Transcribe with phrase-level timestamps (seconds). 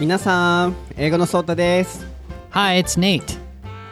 [0.00, 2.06] 皆さん英語のソータです
[2.52, 3.47] Hi, it's Nate.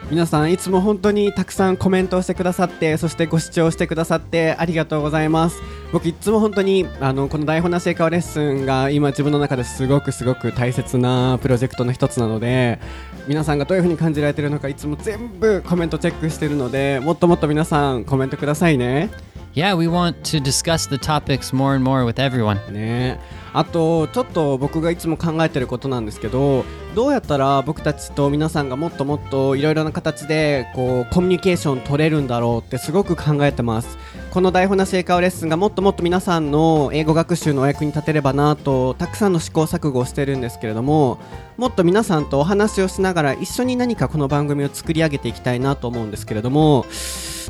[0.09, 5.61] 皆さんいつも本当にたくさんコメントをしてくださってそしてご視聴してくださってありがとうございます。
[5.93, 12.79] 僕いつも本当にあのこの台本なし英会話レッスンが今自分の中ですごくすごく大切なプロジェクトの一つなので
[13.27, 19.11] 皆さんがどういう風に感じられてるのかいつも全部コメントチェックしてるのでもっともっと皆さんコメントくださいね。
[19.55, 22.71] Yeah, we want to discuss the topics more and more with everyone.
[22.71, 23.19] ね。
[23.53, 26.65] あとちょっと僕がいつも考えてることなんですけど
[26.97, 33.99] どうやったら僕たちと皆さんがもっともっといろいろな形でこうコミュニケーション取れるんだろうってすごく考えてます。
[34.31, 41.19] この台本なし英会話レッスンがもっともっと皆さんの英語学習のお役に立てればなとたくさんの試行錯誤をしてるんですけれども
[41.57, 46.85] もっと皆さんとお話をしながら一緒に何かこの番組を作り上げていきたいなと思うんですけれども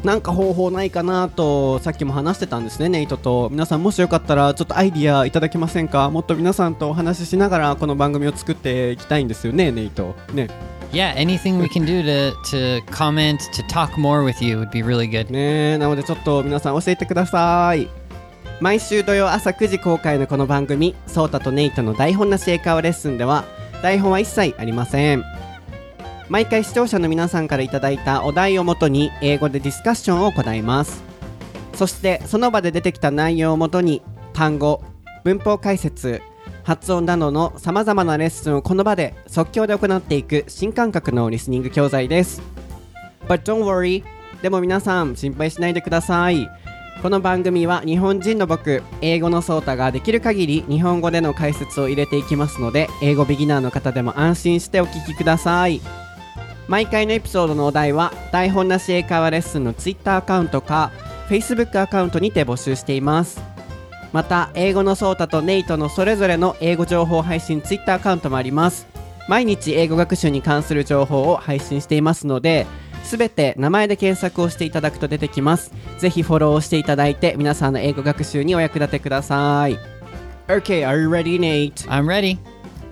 [0.05, 3.49] なんか方法ないかなとさっきも話してたんですねネイトと。
[3.51, 6.09] 皆さんもしよかったらちょっとアイディアいただけませんか？
[6.11, 10.15] もっと皆さんとお話ししながらこの番組を作っていきたいんですよねネイト。
[10.33, 10.76] ね。
[10.92, 15.09] Yeah, anything we can do to, to comment, to talk more with you would be really
[15.09, 15.30] good.
[15.30, 17.88] ねえなのでちょっと皆さん教えてください。
[18.60, 23.45] 毎週土曜朝9時公開のこの番組ソータとネイトの台本なし英会話レッスンでは
[23.82, 25.24] 台本は一切ありません。
[26.28, 31.02] 毎回視聴者の皆さんからいただいたお題をもとに英語でディスカッションを行います。
[31.74, 34.82] そしてその場で出てきた内容をもとに単語
[35.24, 36.23] 文法解説
[36.66, 42.42] 発音などのさまざまなレッスンをこの場で即興で行っていく新感覚のリスニング教材です。
[43.28, 44.02] But don't worry
[44.42, 46.50] でも皆さん心配しないでください。
[47.02, 55.80] この番組は日本人の僕英語のソータができる限り日本語での解説を入れていきますので英語ビギナーの方でも安心してお聞きください。
[56.66, 60.90] 毎回のエピソードのお題は台本なし英会話レッスンの Twitter アカウントか
[61.28, 63.55] Facebook アカウントにて募集しています。
[64.16, 68.86] また英語のソータとネイトのそれぞれの英語情報配信 Twitter アカウントもあります
[69.28, 72.66] 毎日英語学習に関する情報を配信していますので
[73.05, 79.78] すべて名前で検索をしていただくと出てきますぜひフォローをしていただいて皆さんの英語学習にお役立てください
[80.49, 81.87] OK, are you ready, Nate?
[81.87, 82.38] I'm ready.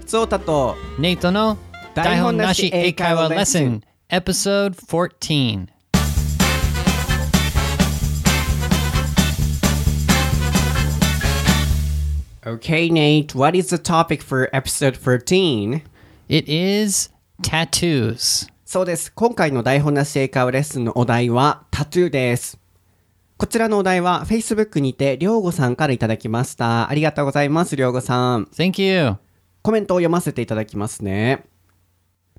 [0.04, 1.56] ソータと Nate no
[1.94, 3.80] Daihon Nashi Eikaiwa Lesson,
[4.10, 5.73] Episode 14.
[12.54, 15.82] Okay, Nate, what is the topic for episode 13?
[16.28, 17.10] It is
[17.42, 18.48] tattoos.
[18.65, 19.12] そうです。
[19.12, 22.60] 今回の台本なし英会話レッスンのお題はタトゥーです。
[23.38, 26.88] こちらのお題は Facebook にてりょうごさんからいただきました。
[26.88, 28.44] ありがとうございます、りょうごさん。
[28.44, 29.16] Thank you.
[29.62, 31.44] コメントを読ませていただきますね。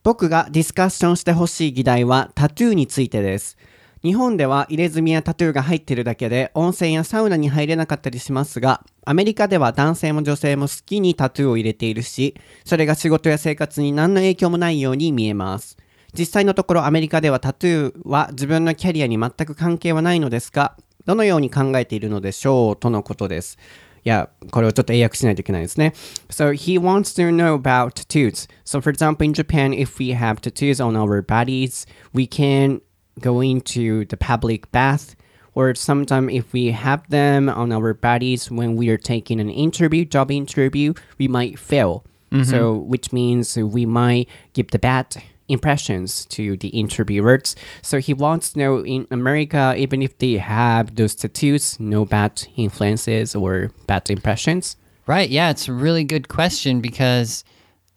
[0.01, 3.57] 僕がディスカッションしてほしい議題はタトゥーについてです。
[4.05, 12.35] 日本では入れ墨やタトゥーが入ってるだけで温泉やサウナに入れなかったりしますが、アメリカでは男性も女性も好きにタトゥーを入れているし、
[12.65, 15.75] それが仕事や生活に何の影響もないように見えます。
[16.13, 20.77] 実際のところアメリカではタトゥーは自分のキャリアに全く関係はないのですが、
[21.07, 23.57] どのように考えているのでしょうとのことです。
[24.03, 25.93] いや、これをちょっと英訳しないといけないですね。
[26.29, 28.47] So he wants to know about tattoos.
[28.65, 32.81] So for example, in Japan, if we have tattoos on our bodies, we can
[33.19, 35.15] go to the public bath.
[35.53, 40.03] Or sometimes if we have them on our bodies when we are taking an interview,
[40.03, 42.05] job interview, we might fail.
[42.31, 42.43] Mm-hmm.
[42.43, 45.15] So which means we might give the bad
[45.47, 47.55] impressions to the interviewers.
[47.81, 52.47] So he wants to know in America, even if they have those tattoos, no bad
[52.55, 54.75] influences or bad impressions.
[55.07, 57.43] Right, yeah, it's a really good question because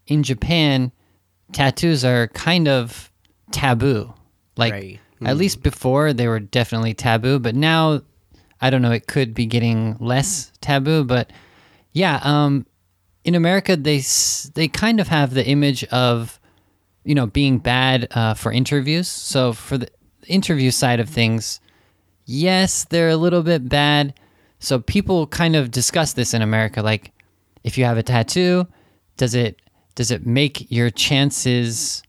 [0.07, 0.93] in Japan,
[1.53, 3.11] tattoos are kind of
[3.51, 4.13] taboo.
[4.57, 5.01] Like, Right.
[5.25, 8.03] At least before, they were definitely taboo, but now,
[8.61, 11.05] I don't know, it could be getting less taboo.
[11.05, 11.33] But
[11.93, 12.67] yeah, um,
[13.25, 14.03] in America, they,
[14.55, 16.39] they kind of have the image of,
[17.05, 19.09] you know, being bad uh, for interviews.
[19.09, 19.89] So for the
[20.27, 21.61] interview side of things,
[22.25, 24.15] yes, they're a little bit bad.
[24.61, 27.13] So people kind of discuss this in America like
[27.65, 28.67] if you have a tattoo,
[29.17, 29.61] does it
[29.95, 32.03] does it make your chances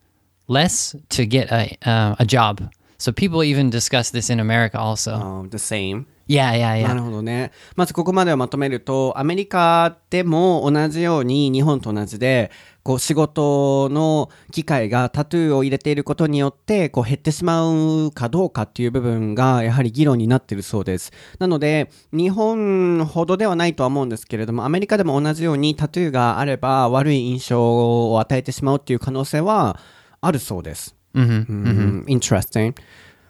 [0.47, 2.71] less to get a uh, a job?
[2.99, 5.15] So people even discuss this in America also.
[5.15, 6.05] Um, the same.
[6.27, 6.93] Yeah, yeah, な yeah.
[6.93, 7.51] るほどね。
[7.75, 12.51] まずここまでをまとめると、アメリカでも同じように日本と同じで、
[12.83, 17.67] こう仕事の機会がタトゥーを入れていることによってこう減ってしま
[18.05, 21.11] うかどうかっていう部分がやはり議論になっているそうです。
[21.39, 29.79] なので日本ほどではないとは思うんですけれどもアメリカでも同じようにタトゥーがあれば悪い印象を与えてしまうっていう可能性は
[30.21, 30.98] あるそうです。
[31.14, 32.74] うん、interesting.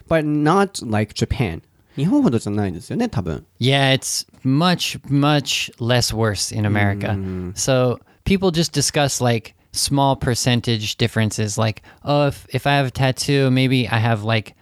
[0.08, 1.62] But not like Japan.
[1.96, 3.44] 日本ほどじゃないですよね、多分。
[3.60, 7.16] Yeah, it's much, much less worse in America.
[7.54, 11.56] So people just discuss like small percentage differences.
[11.56, 14.54] Like, oh, if if I have a tattoo, maybe I have like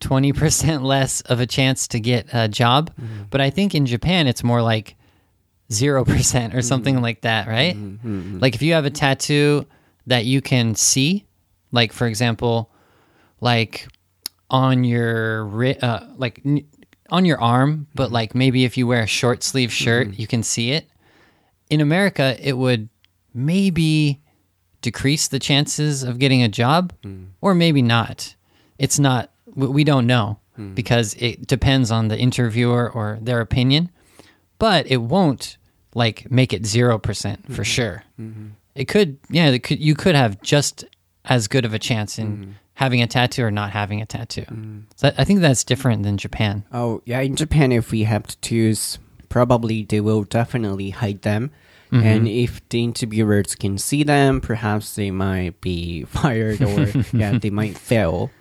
[0.00, 2.90] twenty percent less of a chance to get a job.
[3.30, 4.94] But I think in Japan, it's more like
[5.72, 7.76] zero percent or something like that, right?
[8.40, 9.66] Like if you have a tattoo
[10.06, 11.24] that you can see,
[11.71, 12.69] like for example,
[13.39, 13.87] like
[14.49, 16.65] on your ri- uh, like n-
[17.09, 18.13] on your arm, but mm-hmm.
[18.13, 20.21] like maybe if you wear a short sleeve shirt, mm-hmm.
[20.21, 20.89] you can see it.
[21.69, 22.89] In America, it would
[23.33, 24.21] maybe
[24.81, 27.27] decrease the chances of getting a job, mm.
[27.39, 28.35] or maybe not.
[28.77, 29.31] It's not.
[29.45, 30.75] We we don't know mm.
[30.75, 33.89] because it depends on the interviewer or their opinion,
[34.59, 35.57] but it won't
[35.93, 37.63] like make it zero percent for mm-hmm.
[37.63, 38.03] sure.
[38.73, 39.79] It could, yeah, it could.
[39.79, 40.85] You could have just
[41.25, 42.51] as good of a chance in mm-hmm.
[42.75, 44.43] having a tattoo or not having a tattoo.
[44.43, 44.83] Mm.
[44.95, 46.63] So I think that's different than Japan.
[46.71, 51.51] Oh, yeah, in Japan, if we have tattoos, probably they will definitely hide them.
[51.91, 52.07] Mm-hmm.
[52.07, 57.49] And if the interviewers can see them, perhaps they might be fired or, yeah, they
[57.49, 58.31] might fail.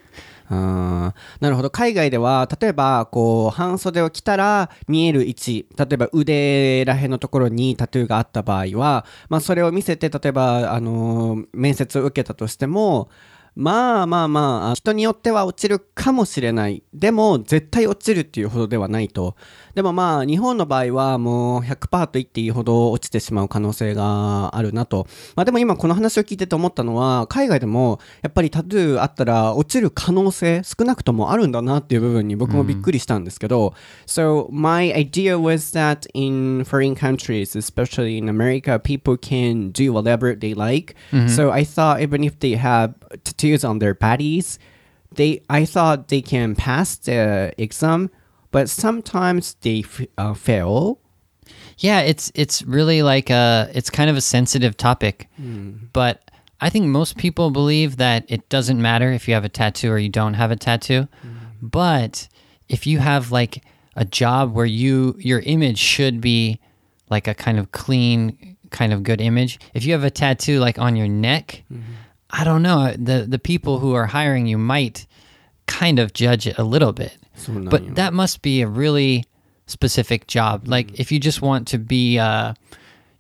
[0.51, 1.15] うん。
[1.41, 1.71] なるほど。
[1.71, 13.09] 海外では例えばこう半袖を着たら見える位置例えば腕らへんのところにタトゥーがあった場合は、まあ、それを見せて例えば、あのー面接を受けたとしても
[13.61, 16.83] まあまあまあ人によっては落ちるかもしれない。
[16.95, 19.37] でも絶対落ちるっていうほどではないと。
[19.75, 25.07] でもまあ日本の場合はもう100%と言っていいほど落ちてしまう可能性があるなと。
[25.37, 33.75] まあでも今この話を聞いてて思ったのは海外でもやっぱりタトゥーあったら落ちる可能性少なくともあるんだなっていう部分に僕もびっくりしたんですけど、
[34.07, 40.55] So my idea was that in foreign countries especially in America people can do whatever they
[40.57, 40.97] like.
[41.29, 44.59] So I thought even if they have tattoos on their bodies
[45.15, 48.11] they I thought they can pass the exam
[48.51, 50.99] but sometimes they f- uh, fail
[51.79, 55.29] Yeah, it's it's really like a it's kind of a sensitive topic.
[55.37, 55.89] Hmm.
[55.93, 56.31] But
[56.61, 59.99] I think most people believe that it doesn't matter if you have a tattoo or
[59.99, 61.09] you don't have a tattoo.
[61.23, 61.29] Hmm.
[61.63, 62.29] But
[62.69, 63.65] if you have like
[63.97, 66.61] a job where you your image should be
[67.09, 69.59] like a kind of clean kind of good image.
[69.75, 71.81] If you have a tattoo like on your neck, hmm.
[72.33, 72.93] I don't know.
[72.93, 75.07] The the people who are hiring you might
[75.67, 77.17] kind of judge it a little bit.
[77.71, 79.25] But that must be a really
[79.67, 80.69] specific job.
[80.69, 82.55] Like if you just want to be uh,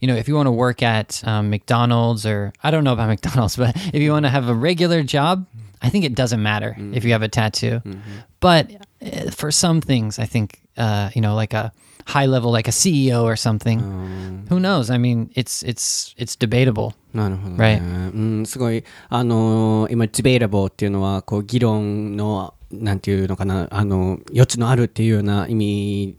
[0.00, 3.08] you know, if you want to work at um, McDonald's or I don't know about
[3.14, 5.46] McDonald's, but if you want to have a regular job,
[5.82, 6.94] I think it doesn't matter mm-hmm.
[6.94, 7.80] if you have a tattoo.
[7.84, 8.00] Mm-hmm.
[8.40, 8.70] But
[9.00, 11.72] eh, for some things, I think uh, you know, like a
[12.10, 13.80] high level, like a CEO or something.
[14.48, 14.90] Who knows?
[14.90, 16.94] I mean, it's it's it's debatable.
[17.14, 17.80] なるほどね。
[17.82, 26.16] うん、すごい、あのー今、ディベータブルっていうのは、こう、議論の、なんていうのかな、あの、余地のあるっていうような意味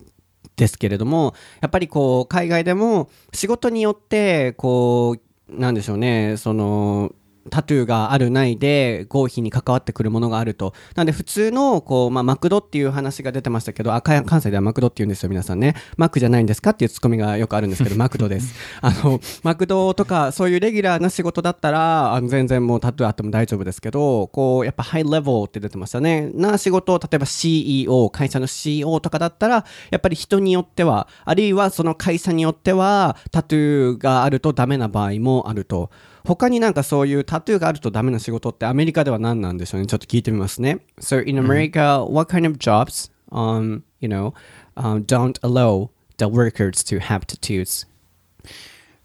[0.57, 5.17] ですけれども、やっぱりこう、海外でも、仕事によって、こ
[5.49, 7.13] う、なんでしょうね、その、
[7.49, 10.73] タトゥーがあるないで合否に関わってくるものがあると。
[10.95, 15.75] なんで普通の、こう、まあ、マクドっていう話が出てましたけど、あ、か関西ではマクドって言うんですよ、皆さんね。
[15.97, 18.53] マックじゃないんですかっていうツッコミがよくあるんですけど、 マクドです。
[18.81, 26.29] あの、マクドとか、そういうレギュラーな仕事だったら、あの全然もうタトゥーあっても大丈夫ですけど、こう、やっぱハイレベルって出てましたね。
[26.33, 35.89] な仕事、例えば CEO、会社の CEO とかだったら、やっぱり人によっては、あるいはその会社によっては、タトゥーがあるとダメな場合もあると。
[36.24, 39.86] 他になんかそういうタトゥーがあるとダメな仕事ってアメリカでは何なんでしょうね。
[39.86, 40.78] ちょっと聞いてみますね。
[41.00, 44.34] So in America, what kind of jobs, um, you know,
[44.76, 47.86] um, don't allow the workers to have tattoos?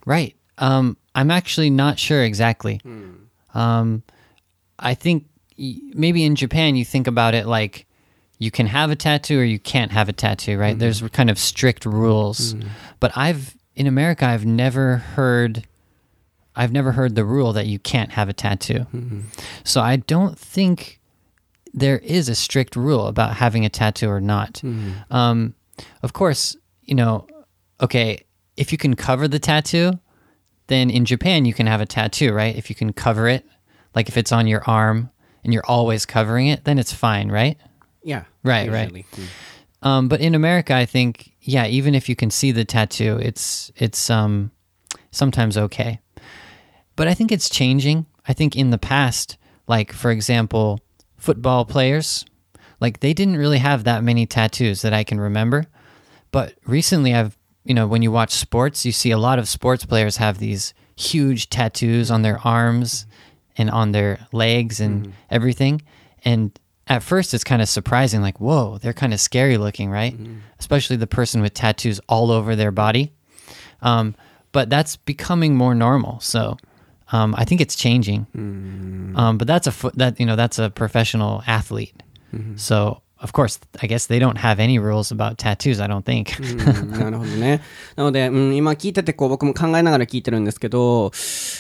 [0.06, 0.36] Right.
[0.58, 2.80] Um, I'm actually not sure exactly.
[3.54, 4.04] Um,
[4.80, 5.26] I think
[5.60, 7.86] y- maybe in Japan you think about it like
[8.40, 10.78] you can have a tattoo or you can't have a tattoo, right?
[10.78, 12.56] There's kind of strict rules.
[13.00, 15.64] But I've in America I've never heard
[16.57, 18.87] I've never heard the rule that you can't have a tattoo.
[19.65, 21.01] So I don't think
[21.75, 24.63] there is a strict rule about having a tattoo or not.
[25.11, 25.55] Um,
[26.03, 27.27] of course, you know,
[27.81, 28.25] okay,
[28.57, 29.93] if you can cover the tattoo,
[30.69, 32.57] then in Japan you can have a tattoo, right?
[32.57, 33.45] If you can cover it,
[33.95, 35.11] like if it's on your arm
[35.45, 37.59] and you're always covering it, then it's fine, right?
[38.03, 38.25] Yeah.
[38.43, 38.83] Right, right.
[38.85, 39.07] usually.
[39.83, 43.71] Um, but in America, I think, yeah, even if you can see the tattoo, it's
[43.77, 44.51] it's um,
[45.11, 46.01] sometimes okay.
[46.97, 48.07] But I think it's changing.
[48.27, 49.37] I think in the past,
[49.69, 50.81] like for example,
[51.17, 52.25] football players,
[52.81, 55.67] like they didn't really have that many tattoos that I can remember.
[56.33, 59.85] But recently, I've you know when you watch sports, you see a lot of sports
[59.85, 63.07] players have these huge tattoos on their arms
[63.59, 65.83] and on their legs and everything.
[66.25, 70.17] And at first, it's kind of surprising, like whoa, they're kind of scary looking, right?
[70.59, 73.13] Especially the person with tattoos all over their body.
[73.83, 74.15] Um,
[74.53, 76.21] but that's becoming more normal.
[76.21, 76.57] So
[77.13, 78.27] Um, I think it's changing.
[78.35, 81.95] Um, but that's a fo- that you know that's a professional athlete.
[82.57, 85.81] So of course, I guess they don't have any rules about tattoos.
[85.81, 86.37] I don't think.
[86.39, 87.63] うんなるほどね。
[87.97, 91.13] なので、うん、今聞いててこう僕も考えながら聞いてるんですけど、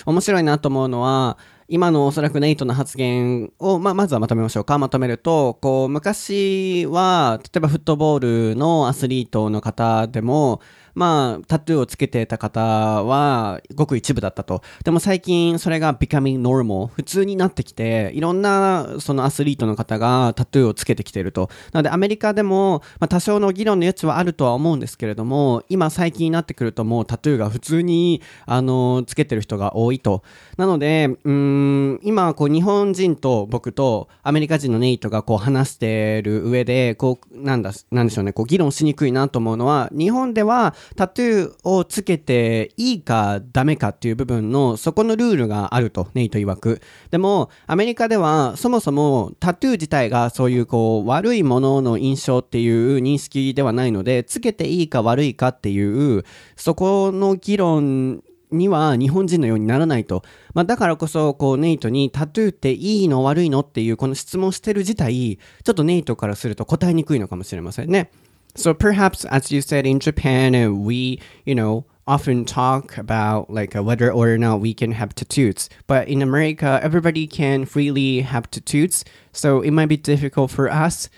[0.04, 1.38] 面白いなと思うのは、
[1.68, 4.78] 今のおそらくネイトの発言を、まあ、まずはまとめましょうか。
[4.78, 10.60] まとめると、こう、昔は、例えばフットボールのアスリートの方でも、
[10.96, 14.62] まあ、タトゥーをつけてた方は、ごく一部だったと。
[14.82, 21.50] でも最近、それが becoming normal、普通になってきて、いろんな、そのアスリートの方がタトゥーをつけてきていると。
[21.72, 30.22] なので、アメリカでも、まあ、多少の議論の余地はあるとは思うんですけれども、今最近になってくるともうタトゥーが普通に、あの、つけてる人が多いと。
[30.56, 46.80] なので、うん、今、こう、日本人と僕とアメリカ人のネイトがこう話してる上で、こう、なんだ、なんでしょうね、こう、議論しにくいなと思うのは、日本ではタトゥーをつけていいかダメかっていう部分の、そこのルールがあると、ネイト曰く。
[47.10, 56.24] でも、アメリカでは、そもそもタトゥー自体がそういうこう、悪いものの印象っていう認識ではないので、つけていいか悪いかっていう、
[56.56, 60.22] そこの議論には日本人のようにならないと。
[60.54, 68.10] まあ、だからこそ、こう、ネイトにタトゥーっていいの悪いのっていうこの質問してる自体、ちょっとネイトからすると答えにくいのかもしれませんね。
[68.56, 73.82] So perhaps, as you said in Japan, uh, we, you know, often talk about like uh,
[73.82, 75.68] whether or not we can have tattoos.
[75.86, 79.04] But in America, everybody can freely have tattoos.
[79.32, 81.08] So it might be difficult for us,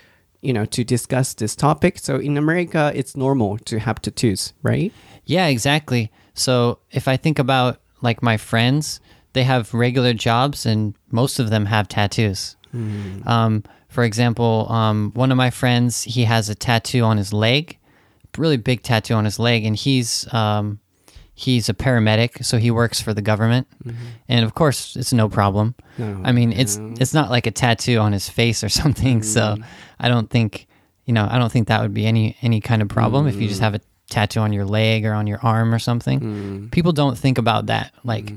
[0.41, 1.99] you know, to discuss this topic.
[1.99, 4.91] So in America, it's normal to have tattoos, right?
[5.25, 6.11] Yeah, exactly.
[6.33, 8.99] So if I think about like my friends,
[9.33, 12.55] they have regular jobs and most of them have tattoos.
[13.27, 17.77] Um, for example, um, one of my friends, he has a tattoo on his leg,
[18.37, 20.79] really big tattoo on his leg, and he's um,
[21.33, 23.97] he's a paramedic, so he works for the government, mm-hmm.
[24.27, 25.73] and of course, it's no problem.
[25.97, 29.41] No, I mean, it's it's not like a tattoo on his face or something, so
[29.41, 29.63] mm-hmm.
[29.99, 30.67] I don't think
[31.05, 33.47] you know I don't think that would be any any kind of problem if you
[33.47, 33.73] just mm-hmm.
[33.73, 36.69] have a tattoo on your leg or on your arm or something.
[36.69, 38.33] People don't think about that like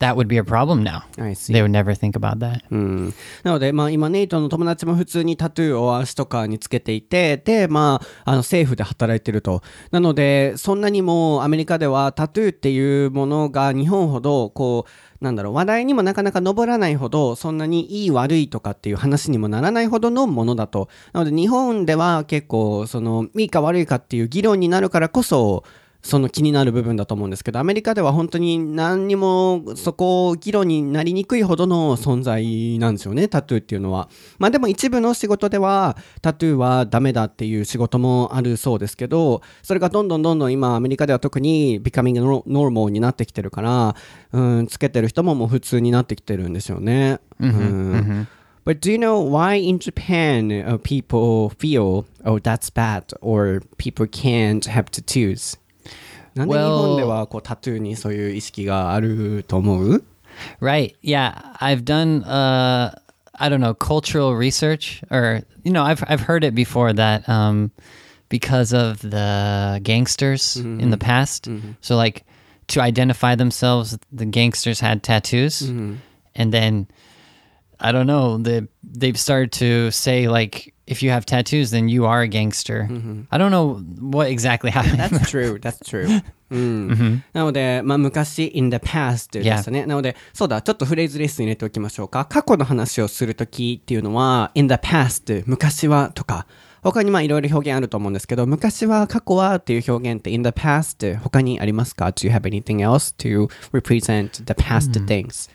[0.00, 1.02] that would be a problem now.
[1.18, 1.52] I see.
[1.52, 2.62] They would never think about that.
[2.70, 9.62] うんなので、まあ今ネイトの友達も普通にタトゥーを足とかにつけていて、で、まあ、あの政府で働いてると。
[9.90, 20.88] なので、そんなにもアメリカではタトゥーっていうものが日本ほど、こう、なんだろう、話題にもなかなか上らないほど、そんなにいい悪いとかっていう話にもならないほどのものだと。
[21.12, 25.64] なので日本では結構、その、いいか悪いかっていう議論になるからこそ、
[26.02, 34.08] その気になる部分だと思うんですけど、アメリカでは本当に何にもそこ議論になりにくいほどの存在なんですよね、タトゥーっていうのは。
[34.38, 42.14] まあでも一部の仕事ではタトゥーはダメだっていう仕事もあるそうですけど、それがどんどんどんどん今アメリカでは特に becoming
[42.46, 43.96] normal になってきてるから、
[44.32, 47.18] うん、つけてる人ももう普通になってきてるんでしょうね。
[47.40, 48.28] うん。
[48.64, 54.66] But do you know why in Japan uh, people feel, oh, that's bad, or people can't
[54.66, 55.58] have tattoos?
[56.37, 60.03] なんで日 Well- 本ではこうタトゥーにそういう意識があると思う
[60.61, 60.95] Right.
[61.03, 62.91] Yeah, I've done uh
[63.35, 67.71] I don't know, cultural research or you know, I've I've heard it before that um
[68.29, 71.47] because of the gangsters in the past.
[71.81, 72.25] So like
[72.67, 75.61] to identify themselves, the gangsters had tattoos.
[76.35, 76.87] And then
[77.79, 82.04] I don't know, they they've started to say like if you have tattoos then you
[82.04, 82.88] are a gangster.
[83.30, 84.98] I don't know what exactly happened.
[84.98, 86.22] That's true, that's true.
[86.50, 89.84] うんなので、まあ、昔 in the past でしたね。
[89.84, 92.24] なので、そうだ、ちょっとフレーズレッスン入れておきましょうか。
[92.24, 96.46] 過去の話をするときっていうのは、in the past、昔はとか、
[96.82, 105.50] 他にまあいろいろ表現あると思うんですけど、昔は、過去はっていう表現って in the past 他にありますか ?Do you have anything else to represent the past things?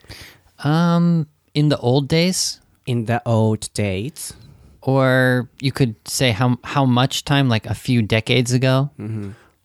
[0.59, 1.25] um
[1.55, 4.35] in the old days In the old days?
[4.82, 8.90] or you could say how how much time like a few decades ago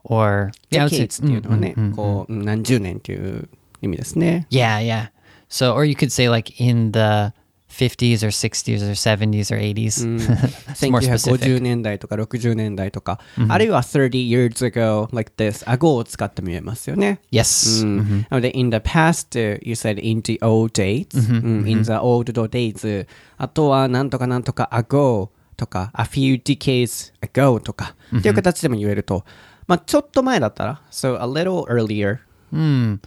[0.03, 3.47] or yeah, I would say- decades っていうのはね、こう、何十年っていう
[3.81, 4.47] 意味ですね。
[4.49, 5.09] yeah yeah
[5.49, 7.31] so or you could say like in the
[7.73, 15.33] 50s or 60s or 70s or 80s it's more 1950 specific 年代とか60年代とか、あるいは30 years ago like
[15.37, 17.19] this 顎を使っても言えますよね。
[17.31, 22.31] yes うんなので、in the past, uh, you said in the old days, うん in the old
[22.31, 29.25] days, あとはなんとかなんとか ago とか、a few decades ago とか、っていう形でも言えると、
[29.65, 32.19] まあちょっと前だったら、so a little earlier,
[32.51, 32.99] hmm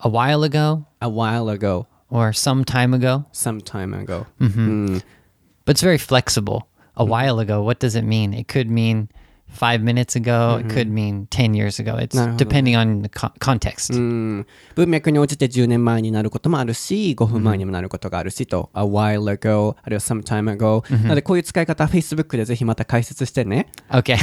[0.00, 3.25] a while ago a while ago, or some time ago?
[3.31, 4.25] Some time ago.
[4.39, 5.01] うん
[5.65, 6.67] but it's very flexible.
[6.95, 8.33] A while ago what does it mean?
[8.33, 9.09] It could mean
[9.53, 10.59] five minutes ago.
[10.59, 11.97] It could mean 10 years ago.
[11.97, 12.45] It's なるほど。
[12.45, 13.95] depending on the co- context.
[13.95, 14.45] うん
[14.75, 20.83] 文脈に応じて10年前になることもあるし、5分前にもなることがあるしと、a while ago、あるいは some time ago。
[21.03, 23.67] なので、こういう使い方、Facebook でぜひまた解説してね。
[23.89, 24.17] Okay.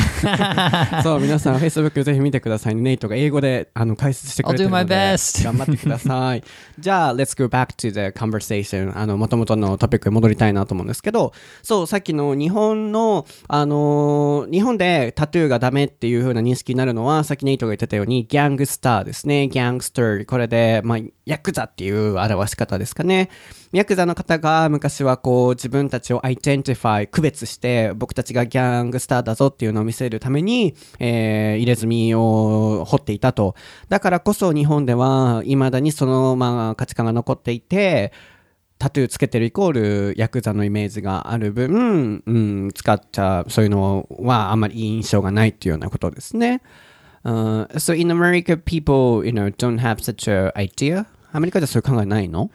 [1.02, 2.82] そう、皆さん、Facebook ぜひ見てくださいね。
[2.82, 5.44] ネイトが英語であの解説してくれてるの I'll で do my best.
[5.44, 6.42] 頑張ってください。
[6.78, 8.96] じゃあ、let's go back to the conversation.
[8.96, 11.32] あの、元々のトピックに戻りたいなと思うんですけど、
[11.62, 19.48] そう、さっきの日本の、あのー日本でタトゥーがダメっていう風な認識になるのは、さっきネイトが言ってたように、ギャングスターですね。
[19.48, 20.24] ギャングスター。
[20.24, 23.28] これで、まあ、ヤクザっていう表し方ですかね。
[23.72, 33.54] ヤクザの方が昔はこう自分たちを identify、区別して僕たちがギャングスターだぞっていうのを見せるために、えー入れ墨を彫っていたと。
[33.90, 38.12] だからこそ日本では未だにそのまあ価値観が残っていて、
[38.79, 46.61] タトゥーつけてるイコールヤクザのイメージがある分、うん、使っちゃう、そういうのはあんまりいい印象がないっていうようなことですね。
[47.23, 51.07] Uh, so in America, people, you know, don't have such a idea.
[51.31, 52.51] アメリカではそういう考えないの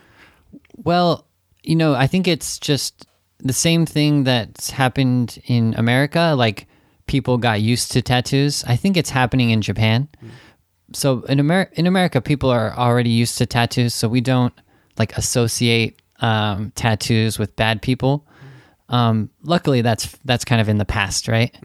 [0.83, 1.25] Well,
[1.63, 3.07] you know, I think it's just
[3.43, 6.35] the same thing that's happened in America.
[6.37, 6.67] Like
[7.07, 8.65] people got used to tattoos.
[8.67, 10.09] I think it's happening in Japan.
[10.93, 14.55] So in Amer- in America, people are already used to tattoos, so we don't
[14.99, 18.28] like associate um, tattoos with bad people.
[18.90, 21.56] Um, luckily, that's that's kind of in the past, right?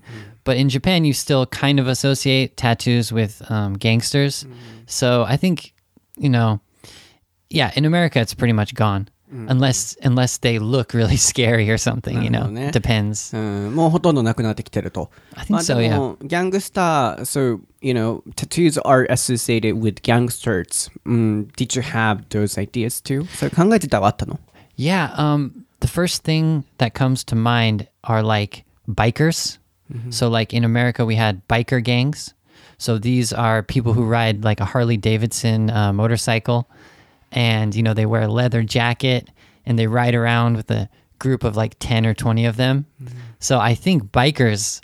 [0.44, 4.46] But in Japan, you still kind of associate tattoos with um, gangsters.
[4.86, 5.74] So I think,
[6.16, 6.60] you know,
[7.50, 9.09] yeah, in America it's pretty much gone.
[9.31, 12.31] Unless unless they look really scary or something, you know.
[12.31, 12.71] なるほどね。
[12.71, 13.35] Depends.
[13.35, 15.09] うん、もうほとんどなくなってきてると。
[15.33, 20.91] I think まあ so, でも、ギャングスター、so, you know, tattoos are associated with gangsters.
[21.05, 23.25] うん、did you have those ideas too?
[23.35, 24.39] それ考えてたはあったの
[24.77, 29.59] Yeah, um the first thing that comes to mind are like bikers.
[30.09, 32.33] So like in America we had biker gangs.
[32.77, 36.67] So these are people who ride like a Harley Davidson uh, motorcycle
[37.32, 39.28] and you know they wear a leather jacket
[39.66, 40.88] and they ride around with a
[41.18, 42.86] group of like 10 or 20 of them.
[43.02, 43.18] Mm-hmm.
[43.38, 44.80] So I think bikers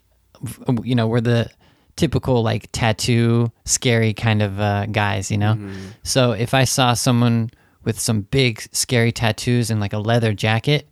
[0.83, 1.51] you know were the
[1.97, 5.55] typical like tattoo scary kind of uh, guys, you know.
[5.55, 5.87] Mm-hmm.
[6.03, 7.51] So if I saw someone
[7.85, 10.89] with some big scary tattoos and like a leather jacket,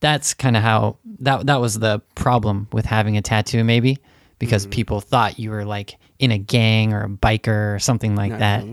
[0.00, 3.98] that's kind of how that that was the problem with having a tattoo maybe
[4.38, 4.70] because mm-hmm.
[4.70, 8.64] people thought you were like in a gang or a biker or something like that.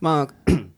[0.00, 0.70] まあ hmm.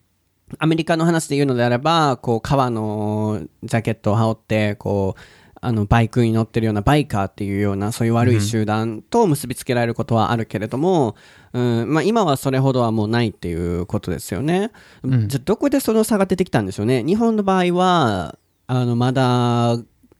[0.58, 5.20] アメリカの話で言うのであれば、こう、革のジャケットを羽織って、こう、
[5.62, 11.16] あの、バイクに乗ってるようなバイカーっていうような、そういう悪い集団と結びつけられることはあるけれども、
[11.52, 14.70] うん、まあ今はそれほどはもうないっていうことですよね。
[15.04, 17.04] じゃあどこでその差が出てきたんでしょうね。
[17.04, 19.76] 日本の場合は、あの、まだ、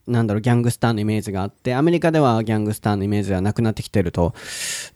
[0.07, 4.35] なんだろう、ギャングスターのイメージがあって、アメリカではギャングスターのイメージはなくなってきてると、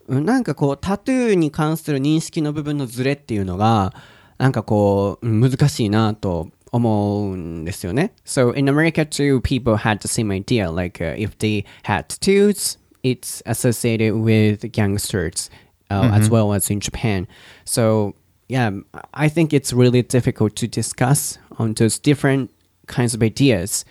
[0.09, 3.95] うんなんかこう、タトゥーに関する認識の部分のズレっていうのが、
[4.38, 8.14] なんかこう、うん難しいなと思うんですよね。
[8.26, 10.72] So in America too, people had the same idea.
[10.72, 15.50] Like uh, if they had tattoos, it's associated with gangsters
[15.90, 17.28] uh, as well as in Japan.
[17.66, 18.14] So
[18.48, 18.72] yeah,
[19.14, 22.52] I think it's really difficult to discuss on those different
[22.88, 23.86] kinds of ideas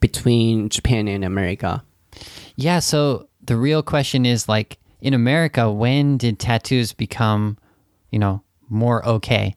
[0.00, 1.82] between Japan and America.
[2.56, 7.58] Yeah, so the real question is like in America, when did tattoos become,
[8.10, 9.56] you know, more okay?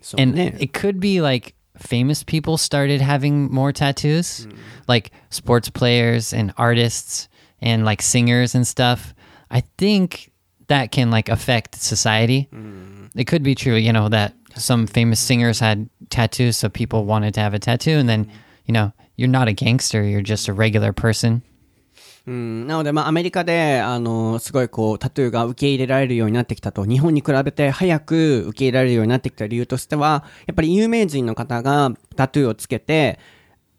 [0.00, 0.56] So, and yeah.
[0.58, 4.56] it could be like famous people started having more tattoos, hmm.
[4.88, 7.28] like sports players and artists
[7.60, 9.14] and like singers and stuff.
[9.50, 10.30] I think
[10.68, 12.48] that can like affect society.
[12.50, 13.06] Hmm.
[13.16, 17.34] It could be true, you know, that some famous singers had tattoos, so people wanted
[17.34, 18.30] to have a tattoo, and then, hmm.
[18.66, 21.42] you know, you're not a gangster, you're just a regular person.
[22.26, 33.18] うん、なので、まあ、アメリカで、あの、すごいこう、タトゥーが受け入れられるようになってきたと、日本に比べて早く受け入れられるようになってきた理由としては、やっぱり有名人の方がタトゥーをつけて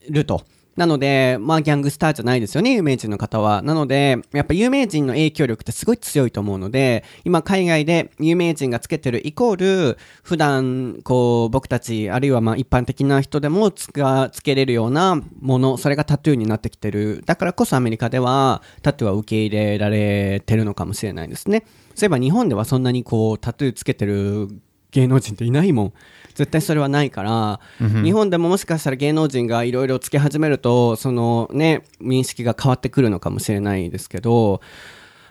[0.09, 0.43] ると。
[0.77, 3.61] なので、まあ、ギャングスターじゃないですよね、有名人の方は。
[3.61, 17.21] なので、やっぱ有名人の影響力ってすごい強いと思うので、今海外で有名人がつけてるイコール、普段、こう、僕たち、あるいはまあ一般的な人でもつか、つけれるようなもの、それがタトゥーになってきてる。
[17.25, 21.65] だからこそアメリカでは、タトゥーは受け入れられてるのかもしれないですね。
[21.95, 24.47] そういえば日本ではそんなにこう、タトゥーつけてる
[24.91, 25.93] 芸能人っていないもん。
[26.33, 27.59] 絶対それはないから、
[28.03, 34.61] 日本でももしかしたら芸能人がいろいろつけ始めると、そのね、認識が変わってくるのかもしれないですけど、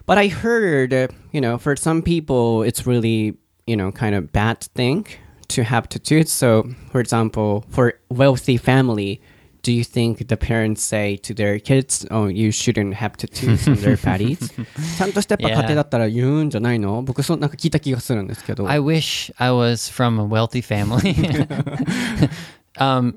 [0.06, 3.36] But I heard, uh, you know, for some people, it's really,
[3.66, 5.06] you know, kind of bad thing
[5.48, 6.30] to have tattoos.
[6.30, 9.20] So, for example, for wealthy family,
[9.65, 13.75] do you think the parents say to their kids, oh, you shouldn't have tattoos on
[13.77, 14.37] their bodies?
[14.97, 18.69] ちゃんとしたやっぱ家庭だったら言うんじゃないの僕そうなんか聞いた気がするんですけど。
[18.69, 21.15] I wish I was from a wealthy family.
[22.77, 23.15] um,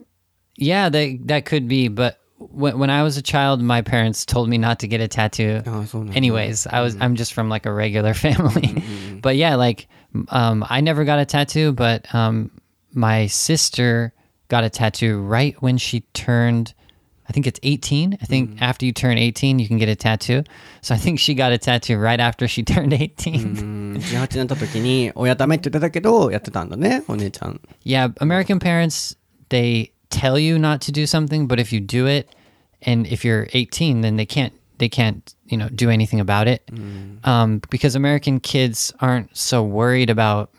[0.57, 1.89] yeah, that that could be.
[1.89, 5.09] But when when I was a child, my parents told me not to get a
[5.09, 5.63] tattoo.
[5.67, 9.21] ああそうなんだ Anyways, I was I'm just from like a regular family.
[9.21, 9.87] but yeah, like
[10.31, 12.51] um, I never got a tattoo, but um,
[12.95, 14.15] my sister
[14.53, 16.75] got a tattoo right when she turned.
[17.29, 18.17] I think it's 18.
[18.23, 20.45] I think after you turn 18, you can get a tattoo.
[20.81, 23.35] So I think she got a tattoo right after she turned 18.
[23.35, 29.17] うん18になった時に親ダメって言ってたけどやってたんだねお姉ちゃん Yeah, American parents
[29.51, 32.29] they tell you not to do something, but if you do it,
[32.83, 36.63] and if you're 18, then they can't they can't you know do anything about it,
[37.25, 40.51] um, because American kids aren't so worried about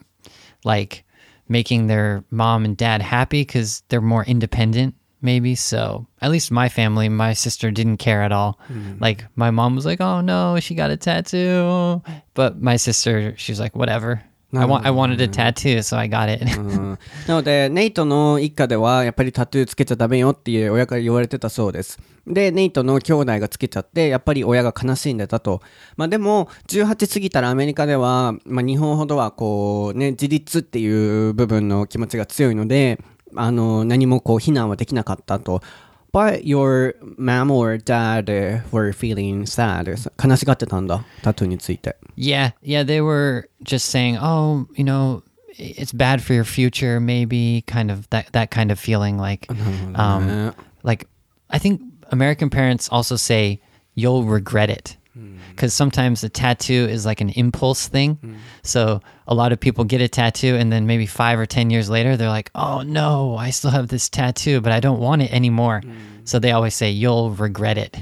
[0.63, 1.02] like
[1.48, 4.94] making their mom and dad happy because they're more independent.
[5.20, 6.06] Maybe so.
[6.20, 8.58] At least my family, my sister didn't care at all.
[8.66, 8.98] Hmm.
[9.00, 12.02] Like my mom was like, "Oh no, she got a tattoo,"
[12.34, 14.22] but my sister, she's like, "Whatever."
[14.56, 14.86] I want.
[14.86, 16.44] I wanted a tattoo, so I got it.
[16.58, 21.98] うん なので、ネイトの一家では、やっぱりタトゥーつけちゃダメよっていう親から言われてたそうです。
[22.26, 25.60] で、ネイトの兄弟がつけちゃって、やっぱり親が悲しんでたと。
[25.96, 32.98] まあでも、18過ぎたらアメリカでは、まあ日本ほどはこう、ね、自立っていう部分の気持ちが強いので、
[33.36, 35.60] あの、何もこう、非難はできなかったと。
[36.13, 39.85] But your mom or dad uh, were feeling sad.
[40.17, 41.97] 悲しがってたんだ、タトゥーについて。
[42.17, 45.21] Yeah, yeah, they were just saying, "Oh, you know,
[45.57, 49.47] it's bad for your future." Maybe kind of that that kind of feeling, like,
[49.93, 50.53] um,
[50.83, 51.07] like
[51.51, 53.61] I think American parents also say
[53.93, 54.97] you'll regret it
[55.55, 58.17] because sometimes a tattoo is like an impulse thing.
[58.63, 61.89] So a lot of people get a tattoo, and then maybe five or ten years
[61.89, 65.31] later, they're like, "Oh no, I still have this tattoo, but I don't want it
[65.33, 65.81] anymore."
[66.23, 67.97] So they always say you'll regret it.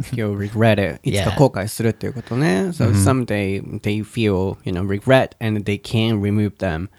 [0.13, 0.99] You'll regret it.
[1.03, 1.35] いつか Yeah.
[1.37, 2.69] 後悔するっていうことね。
[2.73, 6.89] So someday they feel, you know, regret and they can remove them.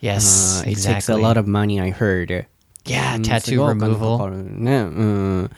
[0.00, 1.22] Yes, Uh, it takes a exactly.
[1.22, 2.46] lot of money, I heard.
[2.84, 4.30] yeah, うんす tattoo ごいお金かか removal.
[4.30, 4.76] るね。
[4.78, 4.84] う
[5.44, 5.50] ん。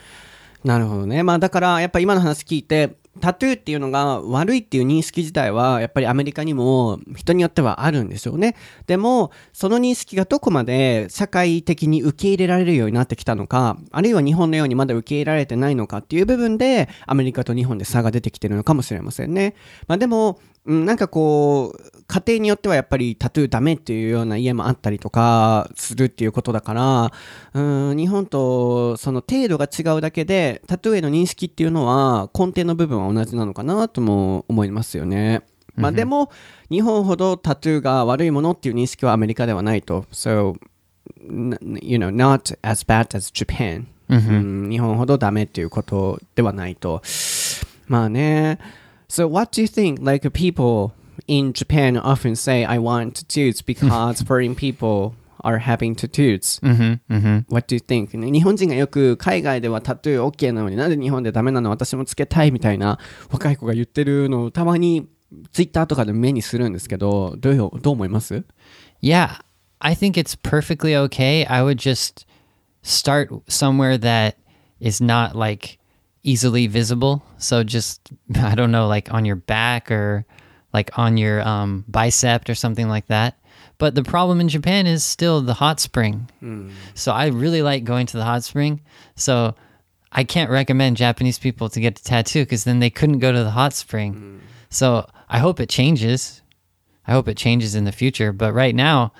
[0.65, 1.23] なるほどね。
[1.23, 8.56] まあだから、やっぱ今の話聞いて、 タトゥーっていうのが悪いっていう認識自体は、やっぱりアメリカにも人によってはあるんですよね。
[8.86, 19.56] でも、その認識がどこまで社会的に受け入れられるようになってきたのか、あるいは日本のようにまだ受け入れられてないのかっていう部分で、アメリカと日本で差が出てきてるのかもしれませんね。
[19.88, 27.12] まあでも、うんなんかこう、家庭によってはやっぱりタトゥーダメっていうような家もあったりとかするっていうことだから、
[27.54, 35.42] うん、日本とその程度が違うだけで、タトゥーへの認識っていうのは根底の部分は同じなのかなとも思いますよね。
[35.76, 36.32] まあでも、
[36.70, 40.06] 日本ほどタトゥーが悪いものっていう認識はアメリカではないと。
[40.12, 40.56] So,
[41.22, 43.86] you know, not as bad as Japan.
[44.10, 47.02] うん日本ほどダメっていうことではないと。
[47.88, 48.60] まあね。
[49.09, 49.99] So what do you think?
[50.01, 50.93] Like people
[51.27, 56.61] in Japan often say, I want tattoos because foreign people are having tattoos.
[56.61, 57.55] Mm-hmm, mm-hmm.
[57.55, 58.17] What do you think?
[58.17, 62.99] ね日本人がよく海外ではタトゥー OK なのになんで日本でダメなの私もつけたいみたいな
[63.31, 65.09] 若い子が言ってるのをたまに
[65.53, 68.45] ツイッターとかで目にするんですけど、どうよどう思います
[69.03, 69.41] Yeah,
[69.81, 71.47] I think it's perfectly okay.
[71.49, 72.27] I would just
[72.83, 74.37] start somewhere that
[74.81, 75.76] is not like
[76.28, 77.24] easily visible.
[77.38, 80.26] So just I don't know, like on your back or
[80.74, 83.40] like on your um, bicep or something like that.
[83.80, 86.30] But the problem in Japan is still the hot spring.
[86.96, 88.82] So I really like going to the hot spring.
[89.16, 89.56] So
[90.12, 93.44] I can't recommend Japanese people to get a tattoo because then they couldn't go to
[93.44, 94.14] the hot spring.
[94.70, 96.42] So I hope it changes.
[97.08, 98.34] I hope it changes in the future.
[98.34, 99.14] But right now,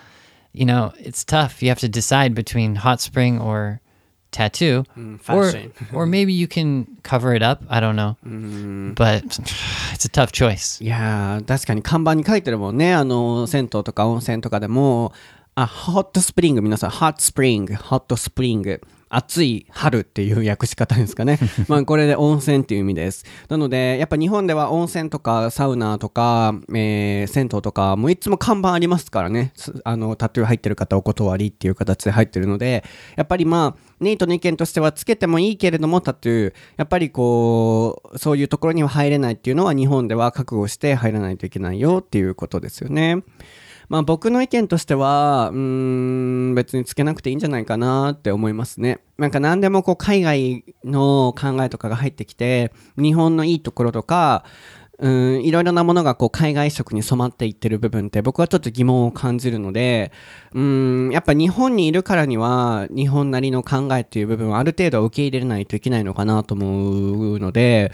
[0.54, 1.62] you know, it's tough.
[1.62, 3.80] You have to decide between hot spring or
[4.32, 4.84] tattoo,
[5.30, 5.72] or fashion.
[5.94, 7.62] or maybe you can cover it up.
[7.70, 8.16] I don't know,
[8.96, 9.24] but
[9.94, 10.84] it's a tough choice.
[10.84, 12.94] いやー、確かに看板に書いてるもんね。
[12.94, 15.14] あの、銭湯とか温泉とかでも、
[15.60, 18.80] あ、ホットスプリング、皆さん、ホットスプリング、ホットスプリング。
[19.10, 21.40] 暑い春っていう訳し方ですかね。
[21.68, 23.26] まあこれで温泉っていう意味です。
[23.50, 29.52] なので、やっぱ日本では温泉とかサウナとか、えー、銭湯とか、もういつも看板ありますからね。
[29.56, 32.84] すあの、タトゥー入ってる方お断りっていう形で入ってるので、
[33.16, 43.24] やっぱりまあ、ネイトの意見としてはつけてもいいけれどもタトゥー、やっぱりこう、そういうところには入れないっていうのは日本では覚悟して入らないといけないよっていうことですよね。
[43.90, 49.00] まあ僕の意見としては、うん、別につけなくていいんじゃないかなって思いますね。
[49.18, 54.44] なんか何でもこう海外の考えとかが入ってきて、日本のいいところとか、
[55.00, 60.12] うん、いろいろなものがこう海外色に染まっていってる部分って僕はちょっと疑問を感じるので、
[60.54, 67.92] うん、やっぱ日本にいるからには日本なりの考えっていう部分はある程度受け入れないといけないのかなと思うので、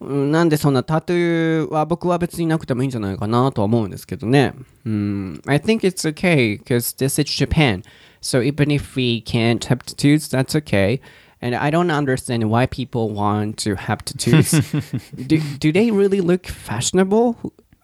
[0.00, 4.54] うん、なんでそんなタトゥーは僕は別になくてもいいんじゃないかなとは思うんですけどね。
[4.86, 7.82] うん、I think it's okay because this is Japan.
[8.22, 11.00] So even if we can't have tattoos, that's okay.
[11.45, 14.51] And I don't understand why people want to have tattoos.
[15.15, 17.35] do, do they really look fashionable?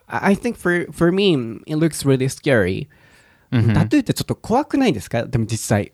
[0.08, 1.34] I I think for, for me,
[1.66, 2.88] it looks really scary.
[3.52, 5.92] タトゥーってちょっと怖くないですかでも実際。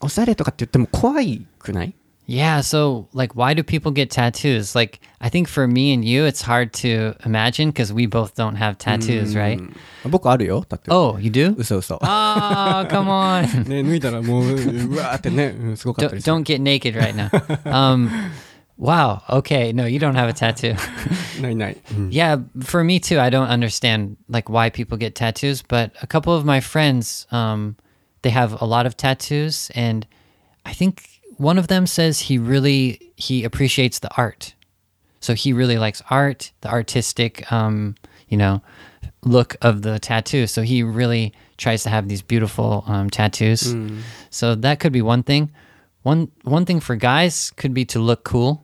[0.00, 1.94] おしゃれとかって言っても怖いくない
[2.30, 4.74] Yeah, so like why do people get tattoos?
[4.74, 8.56] Like I think for me and you it's hard to imagine because we both don't
[8.56, 9.60] have tattoos, right?
[10.04, 10.96] 僕あるよ、タトゥー。
[10.96, 11.54] Oh, you do?
[11.56, 11.94] 嘘嘘。
[12.02, 13.68] Oh, come on.
[13.68, 16.34] ね、脱いだらもう、うわーってね、うんすごかった don't, りする。
[16.34, 17.30] don't get naked right now.
[17.72, 18.10] Um
[18.76, 19.22] wow.
[19.28, 20.74] Okay, no, you don't have a tattoo.
[21.40, 21.76] ないない。
[21.92, 23.20] うん Yeah, for me too.
[23.20, 27.76] I don't understand like why people get tattoos, but a couple of my friends, um,
[28.22, 30.08] they have a lot of tattoos, and
[30.64, 31.09] I think
[31.41, 34.53] one of them says he really he appreciates the art.
[35.21, 37.95] So he really likes art, the artistic, um,
[38.27, 38.61] you know,
[39.23, 40.47] look of the tattoo.
[40.47, 43.73] So he really tries to have these beautiful um, tattoos.
[44.29, 45.51] So that could be one thing.
[46.03, 48.63] One one thing for guys could be to look cool.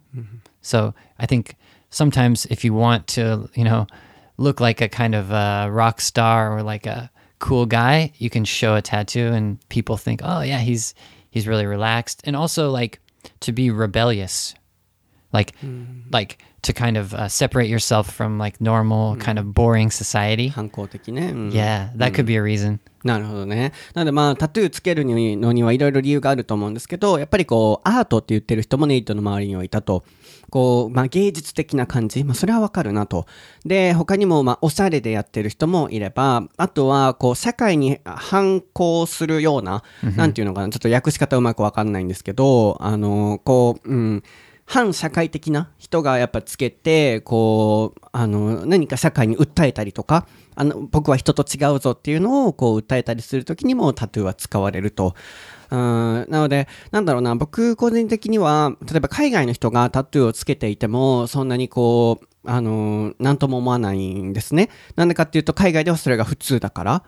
[0.62, 1.56] So I think
[1.90, 3.88] sometimes if you want to, you know,
[4.38, 7.10] look like a kind of a rock star or like a
[7.40, 10.94] cool guy, you can show a tattoo and people think, "Oh yeah, he's
[11.38, 13.00] he's really relaxed." And also like
[13.41, 14.56] to be rebellious.
[15.38, 15.54] Like
[16.10, 20.50] like to kind of uh, separate yourself from like normal kind of boring society.
[20.50, 21.32] 反抗的ね。
[21.32, 22.80] うん Yeah, that could be a reason.
[23.04, 23.71] なるほどね。
[23.93, 30.04] なのでまあタトゥーつけるにのにはいろいろ理由があると思うんですけど、やっぱりこうアートって言ってる人もネイトの周りにはいたと。
[30.50, 32.23] こう、まあ芸術的な感じ。
[32.23, 33.28] まあそれはわかるなと。
[33.65, 39.84] で、他にもまあおしゃれでやってる人もいれば、あとはこう社会に反抗するような、
[40.15, 44.23] なんていうのかな、ちょっと訳し方うまくわかんないんですけど、あの、こう、うん、
[44.70, 55.16] 反社会的な人がやっぱつけて、こう、あの、何か社会に訴えたりとか、あの、僕は人と違うぞっていうのをこう訴えたりするときにもタトゥーは使われると。
[55.70, 64.70] うんなので、なんだろうな、僕個人的には、例えば海外の人がタトゥーをつけていても、そんなにこう、あの、なんとも思わないんですね。
[64.98, 67.04] なんでかっていうと、海外ではそれが普通だから。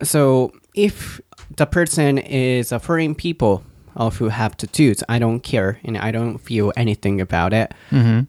[0.00, 1.24] So, if
[1.56, 3.62] the person is a foreign people
[3.94, 7.74] of who have tattoos, I don't care and I don't feel anything about it.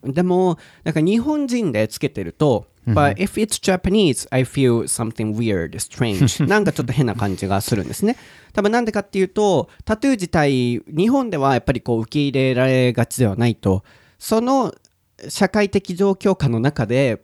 [0.03, 6.45] でも、なんか日本人でつけてると、But if it's Japanese, I feel something weird, strange.
[6.45, 8.15] なんかちょっと変な感じがするんですね。
[8.53, 13.83] 多分なんでかっていうと、タトゥー自体、日本ではやっぱりこう受け入れられがちではないと。
[14.19, 14.73] その
[15.29, 17.23] 社会的状況下の中で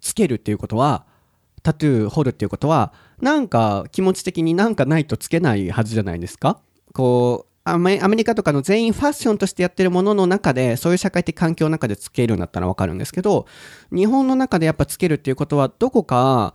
[0.00, 1.06] つけるっていうことは、
[1.62, 6.60] タトゥー彫るっていうことは、なんか気持ち的になんかないとつけないはずじゃないですか
[6.92, 13.46] こう、アメリカとかの全員ファッションとしてやってるものの中で、そういう社会的環境の中でつけるんだったらわかるんですけど、
[13.90, 16.54] 日本の中でやっぱつけるっていうことは、どこか、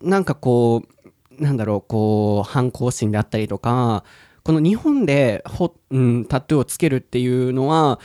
[0.00, 0.82] なんかこ
[1.38, 4.02] う、なんだろう、こう、反抗心であったりとか、
[4.42, 8.00] この日本でほ、うん、タトゥーをつけるっていうのは、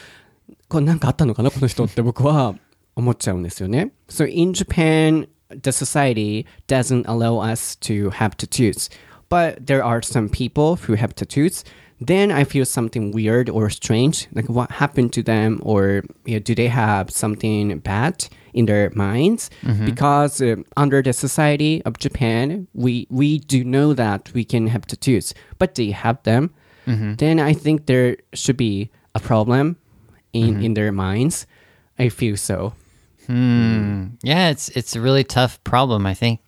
[0.67, 2.53] これなんかあったのかなこの人って僕は
[2.95, 3.93] 思っちゃうんですよね。
[4.09, 8.91] So in Japan, the society doesn't allow us to have tattoos.
[9.29, 11.65] But there are some people who have tattoos.
[12.05, 14.27] Then I feel something weird or strange.
[14.33, 18.89] Like what happened to them or you know, do they have something bad in their
[18.95, 19.49] minds?
[19.85, 24.85] Because uh, under the society of Japan, we, we do know that we can have
[24.85, 26.51] tattoos, but they have them.
[27.17, 29.77] Then I think there should be a problem
[30.33, 31.47] in, in their minds.
[31.97, 32.73] I feel so.
[33.27, 34.07] Hmm.
[34.21, 36.05] Yeah, it's it's a really tough problem.
[36.05, 36.41] I think.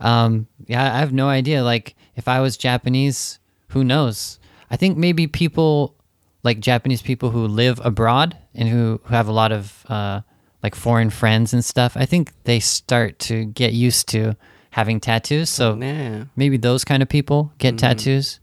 [0.00, 0.46] Um.
[0.66, 1.62] Yeah, I have no idea.
[1.62, 3.38] Like, if I was Japanese,
[3.72, 4.38] who knows?
[4.70, 5.94] I think maybe people
[6.42, 10.20] like Japanese people who live abroad and who, who have a lot of uh,
[10.62, 11.96] like foreign friends and stuff.
[11.96, 14.36] I think they start to get used to
[14.70, 15.50] having tattoos.
[15.50, 15.76] So
[16.36, 18.40] maybe those kind of people get tattoos.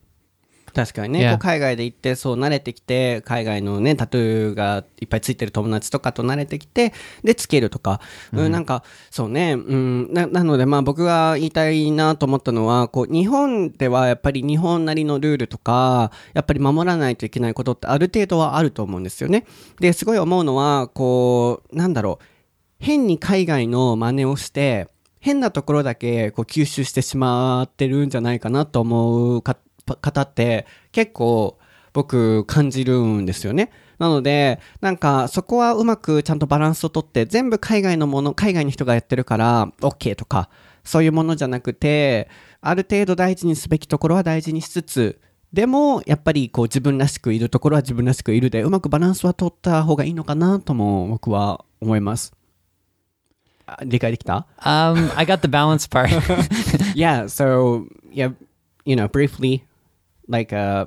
[0.73, 1.31] 確かにね、Yeah.
[1.31, 8.01] こう海外で行ってそう慣れてきて海外のねタトゥーがいっぱいついてる友達とかと慣れてきてでつけるとか、
[8.31, 19.45] うん、なんかそうね、うん、ななのでまあ僕が言いたいなと思ったのはこう日本ではやっぱり日本なりのルールとかやっぱり守らないといけないことってある程度はあると思うんですよね。
[19.79, 22.25] ですごい思うのはこうなんだろう。
[22.79, 24.87] 変に海外の真似をして
[25.19, 29.57] 変なところだけこう吸収してしまってるんじゃないかなと思うか
[29.95, 31.57] 方って結構
[31.93, 33.71] 僕感じるんですよね。
[33.97, 40.49] なので、なんかそこはうまくちゃんとバランスをとって、全部海外のもの、海外の人がやってるから OK とか、
[40.83, 42.29] そういうものじゃなくて、
[42.61, 45.19] ある程度大事にすべきところは大事にしつつ、
[45.51, 52.33] でも、やっぱりこう自分らしくいるところは自分らしくいるで、うまくバランスは取った方がいいのかなとも僕は思います。
[53.65, 56.09] あ理解できた？Um, I got the balance part.
[56.95, 58.33] yeah so yeah
[58.85, 59.63] you know briefly
[60.29, 60.85] like uh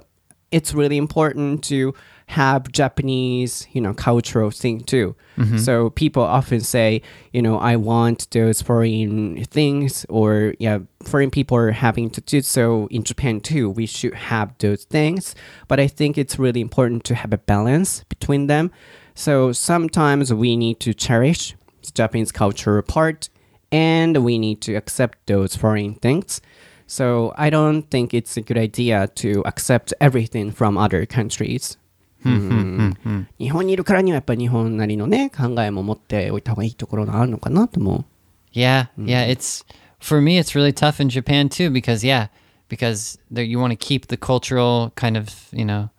[0.50, 1.94] it's really important to
[2.26, 5.14] have japanese you know cultural thing too.
[5.58, 7.02] So people often say
[7.32, 12.40] you know i want those foreign things or yeah foreign people are having to do
[12.42, 13.68] so in japan too.
[13.68, 15.34] We should have those things.
[15.68, 18.70] But i think it's really important to have a balance between them.
[19.14, 23.28] So sometimes we need to cherish the japanese culture part
[23.72, 26.40] and we need to accept those foreign things.
[26.91, 31.77] So I don't think it's a good idea to accept everything from other countries.
[32.25, 38.05] うん日本にいるからにはやっぱり日本なりのね考えも持っておいた方がいいところがあるのかなと思
[38.53, 39.27] Yeah, yeah.
[39.29, 39.63] It's
[39.99, 40.39] for me.
[40.39, 42.27] It's really tough in Japan too because yeah,
[42.69, 45.89] because there, you want to keep the cultural kind of you know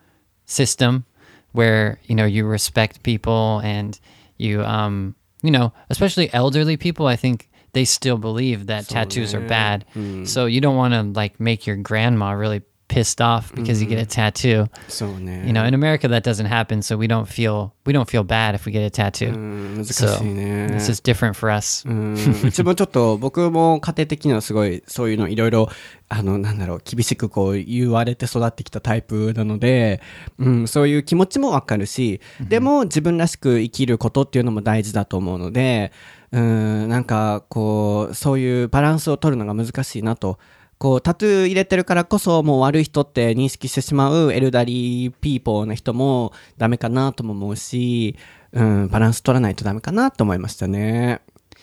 [0.46, 1.04] system
[1.52, 4.00] where you know you respect people and
[4.38, 7.06] you um you know especially elderly people.
[7.06, 9.85] I think they still believe that tattoos are bad.
[10.25, 12.61] So you don't want to like make your grandma really
[12.93, 14.65] pissed off because you get a tattoo.
[14.65, 18.23] うそうね You know, in America that doesn't happen, so we don't feel we don't feel
[18.23, 19.33] bad if we get a tattoo.
[19.33, 21.87] うん難し So いね this is different for us.
[21.87, 25.69] うんうちもちょっと僕も家庭的にはすごいそういうのいろいろ
[26.09, 29.99] あのなんだろう厳しくこう言われて育ってきたタイプなので、
[30.37, 35.91] うん、そういう気持ちもわかるし、でも自分らしく生きることっていうのも大事だと思うので、
[36.31, 40.37] うん、なんかこうそういうバランスを取るのが難しいなと。
[40.83, 48.17] こうタトゥー入れてるからこそもう悪い人って認識してしまう elderly people な人もダメかなとも思うし、
[48.51, 51.21] うん、バランス取らないとダメかなと思いましたね。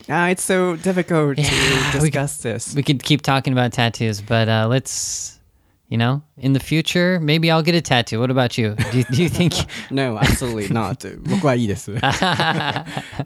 [0.09, 2.75] Ah, it's so difficult to Yeah, we- discuss this.
[2.75, 5.39] We could keep talking about tattoos, but uh, let's,
[5.91, 8.21] you know, in the future, maybe I'll get a tattoo.
[8.21, 8.75] What about you?
[8.91, 9.53] Do you, do you think?
[9.91, 11.07] No, absolutely not.
[11.29, 11.93] 僕はいいです。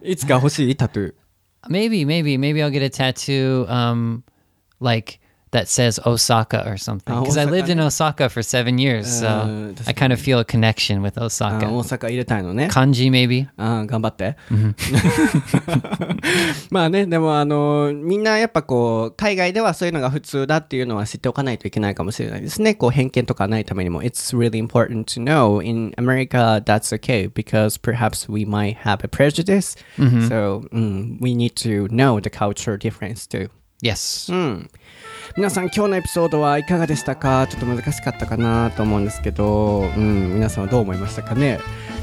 [0.03, 1.13] いつか欲しいタトゥー。
[1.69, 4.23] maybe, maybe, maybe I'll get a tattoo, um,
[4.81, 5.19] like
[5.54, 7.12] that says Osaka or something.
[7.12, 7.86] Ah, Because I lived Osaka, in yeah.
[7.86, 11.66] Osaka for seven years, so Uh, I kind of feel a connection with あ Osaka.
[11.66, 12.68] 大阪入れたいのね。
[12.70, 13.48] Kanji, maybe.
[13.56, 14.36] あー頑張って。
[16.70, 22.76] まあね、でもあの、みんなやっぱこう、海外ではそういうのが普通だっていうのは知っておかないといけないかもしれないですね。
[22.76, 24.02] こう、偏見とかないためにも。
[24.04, 25.60] It's really important to know.
[25.64, 29.76] In America, that's okay because perhaps we might have a prejudice.
[30.28, 33.50] So, うん、we need to know the culture difference too.
[33.85, 34.33] Yes.
[34.33, 34.69] うん。
[35.37, 37.45] 皆さん今日のエピソードはいかがでしたか？
[37.47, 41.59] ちょっと難しかったかなと思うんですけど、うん、皆さんはどう思いましたかね？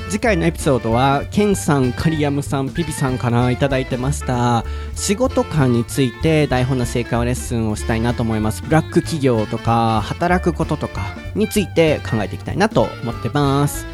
[0.09, 4.65] 次回のエピソードはケンさん、カリアムさん、ピピさんからいただいてました。
[4.95, 8.63] 仕事観について台本の成果レッスンをしたいなと思います。
[8.63, 13.87] ブラック企業とか働くこととかについて考えていきたいなと思ってます。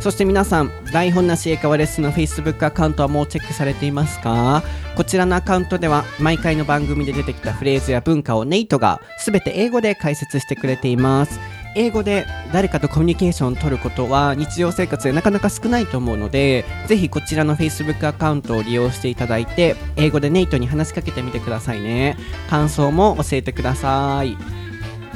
[0.00, 4.62] そして皆さん、台本なし英会話レッスンの Facebook アカウントはもうチェックされていますか？
[4.96, 11.38] こちらのアカウントでは毎回の番組で出てきたフレーズや文化をネイトが全て英語で解説してくれています。
[11.76, 22.16] 英語で誰かとコミュニケーションを取ることは日常生活でなかなか少ないと思うので、ぜひこちらの Facebook アカウントを利用していただいて、英語でネイトに話しかけてみてくださいね。
[22.48, 24.36] 感想も教えてください。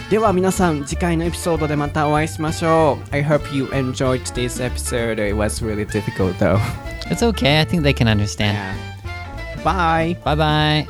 [0.09, 6.57] では皆さん次回のエピソードでまたお会いしましょう I hope you enjoyed today's episode It was really difficult though
[7.09, 7.59] It's okay.
[7.59, 8.77] I think they can understand.
[9.63, 10.87] Bye Bye bye.